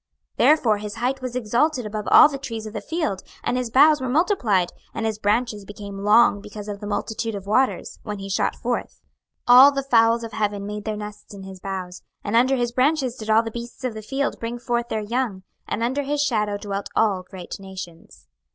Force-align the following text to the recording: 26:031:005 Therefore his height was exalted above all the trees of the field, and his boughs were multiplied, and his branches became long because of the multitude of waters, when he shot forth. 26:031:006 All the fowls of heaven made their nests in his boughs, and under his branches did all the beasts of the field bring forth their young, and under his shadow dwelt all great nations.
26:031:005 0.37 0.37
Therefore 0.47 0.77
his 0.79 0.95
height 0.95 1.21
was 1.21 1.35
exalted 1.35 1.85
above 1.85 2.07
all 2.07 2.27
the 2.27 2.39
trees 2.39 2.65
of 2.65 2.73
the 2.73 2.81
field, 2.81 3.21
and 3.43 3.55
his 3.55 3.69
boughs 3.69 4.01
were 4.01 4.09
multiplied, 4.09 4.71
and 4.95 5.05
his 5.05 5.19
branches 5.19 5.63
became 5.63 5.99
long 6.03 6.41
because 6.41 6.67
of 6.67 6.79
the 6.79 6.87
multitude 6.87 7.35
of 7.35 7.45
waters, 7.45 7.99
when 8.01 8.17
he 8.17 8.27
shot 8.27 8.55
forth. 8.55 8.99
26:031:006 9.47 9.55
All 9.59 9.71
the 9.71 9.83
fowls 9.83 10.23
of 10.23 10.33
heaven 10.33 10.65
made 10.65 10.85
their 10.85 10.97
nests 10.97 11.35
in 11.35 11.43
his 11.43 11.59
boughs, 11.59 12.01
and 12.23 12.35
under 12.35 12.55
his 12.55 12.71
branches 12.71 13.15
did 13.15 13.29
all 13.29 13.43
the 13.43 13.51
beasts 13.51 13.83
of 13.83 13.93
the 13.93 14.01
field 14.01 14.39
bring 14.39 14.57
forth 14.57 14.87
their 14.89 15.01
young, 15.01 15.43
and 15.67 15.83
under 15.83 16.01
his 16.01 16.19
shadow 16.23 16.57
dwelt 16.57 16.89
all 16.95 17.21
great 17.21 17.59
nations. 17.59 18.27